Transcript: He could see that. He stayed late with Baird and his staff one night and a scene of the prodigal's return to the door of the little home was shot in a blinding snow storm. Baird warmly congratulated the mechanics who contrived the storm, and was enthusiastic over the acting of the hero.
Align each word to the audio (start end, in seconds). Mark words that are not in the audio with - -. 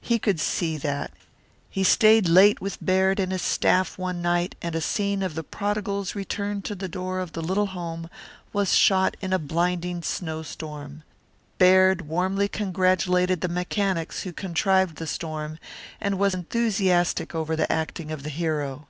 He 0.00 0.18
could 0.18 0.40
see 0.40 0.78
that. 0.78 1.10
He 1.68 1.84
stayed 1.84 2.30
late 2.30 2.62
with 2.62 2.82
Baird 2.82 3.20
and 3.20 3.30
his 3.30 3.42
staff 3.42 3.98
one 3.98 4.22
night 4.22 4.54
and 4.62 4.74
a 4.74 4.80
scene 4.80 5.22
of 5.22 5.34
the 5.34 5.44
prodigal's 5.44 6.14
return 6.14 6.62
to 6.62 6.74
the 6.74 6.88
door 6.88 7.20
of 7.20 7.32
the 7.34 7.42
little 7.42 7.66
home 7.66 8.08
was 8.54 8.72
shot 8.74 9.18
in 9.20 9.34
a 9.34 9.38
blinding 9.38 10.00
snow 10.02 10.42
storm. 10.42 11.02
Baird 11.58 12.08
warmly 12.08 12.48
congratulated 12.48 13.42
the 13.42 13.48
mechanics 13.48 14.22
who 14.22 14.32
contrived 14.32 14.96
the 14.96 15.06
storm, 15.06 15.58
and 16.00 16.18
was 16.18 16.32
enthusiastic 16.32 17.34
over 17.34 17.54
the 17.54 17.70
acting 17.70 18.10
of 18.10 18.22
the 18.22 18.30
hero. 18.30 18.88